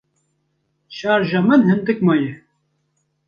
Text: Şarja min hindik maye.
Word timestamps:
Şarja 0.97 1.41
min 1.47 1.61
hindik 1.67 1.99
maye. 2.05 2.33